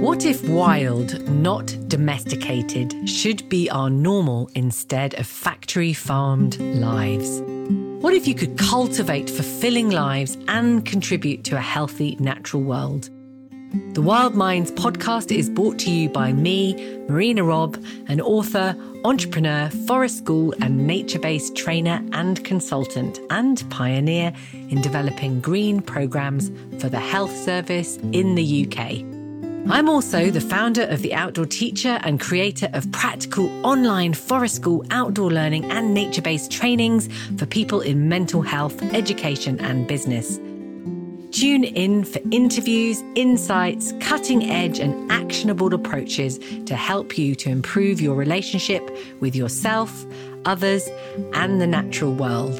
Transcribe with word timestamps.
What 0.00 0.24
if 0.24 0.48
wild, 0.48 1.28
not 1.28 1.76
domesticated, 1.88 3.08
should 3.08 3.48
be 3.48 3.68
our 3.68 3.90
normal 3.90 4.48
instead 4.54 5.14
of 5.14 5.26
factory 5.26 5.92
farmed 5.92 6.58
lives? 6.60 7.42
What 8.02 8.14
if 8.14 8.26
you 8.26 8.34
could 8.34 8.56
cultivate 8.56 9.28
fulfilling 9.28 9.90
lives 9.90 10.38
and 10.48 10.84
contribute 10.86 11.44
to 11.44 11.56
a 11.56 11.60
healthy 11.60 12.16
natural 12.20 12.62
world? 12.62 13.10
The 13.74 14.02
Wild 14.02 14.36
Minds 14.36 14.70
podcast 14.70 15.36
is 15.36 15.50
brought 15.50 15.80
to 15.80 15.90
you 15.90 16.08
by 16.08 16.32
me, 16.32 16.76
Marina 17.08 17.42
Robb, 17.42 17.76
an 18.06 18.20
author, 18.20 18.76
entrepreneur, 19.04 19.68
forest 19.88 20.18
school 20.18 20.54
and 20.60 20.86
nature 20.86 21.18
based 21.18 21.56
trainer 21.56 22.00
and 22.12 22.44
consultant, 22.44 23.18
and 23.30 23.68
pioneer 23.70 24.32
in 24.52 24.80
developing 24.80 25.40
green 25.40 25.82
programs 25.82 26.52
for 26.78 26.88
the 26.88 27.00
health 27.00 27.36
service 27.36 27.96
in 28.12 28.36
the 28.36 28.64
UK. 28.64 29.00
I'm 29.68 29.88
also 29.88 30.30
the 30.30 30.40
founder 30.40 30.84
of 30.84 31.02
The 31.02 31.12
Outdoor 31.12 31.46
Teacher 31.46 31.98
and 32.04 32.20
creator 32.20 32.68
of 32.74 32.92
practical 32.92 33.50
online 33.66 34.14
forest 34.14 34.54
school 34.54 34.84
outdoor 34.92 35.32
learning 35.32 35.64
and 35.72 35.92
nature 35.92 36.22
based 36.22 36.52
trainings 36.52 37.08
for 37.38 37.46
people 37.46 37.80
in 37.80 38.08
mental 38.08 38.42
health, 38.42 38.80
education, 38.94 39.58
and 39.58 39.88
business. 39.88 40.38
Tune 41.34 41.64
in 41.64 42.04
for 42.04 42.20
interviews, 42.30 43.02
insights, 43.16 43.92
cutting 43.98 44.48
edge, 44.48 44.78
and 44.78 45.10
actionable 45.10 45.74
approaches 45.74 46.38
to 46.66 46.76
help 46.76 47.18
you 47.18 47.34
to 47.34 47.50
improve 47.50 48.00
your 48.00 48.14
relationship 48.14 48.88
with 49.18 49.34
yourself, 49.34 50.06
others, 50.44 50.88
and 51.32 51.60
the 51.60 51.66
natural 51.66 52.14
world. 52.14 52.54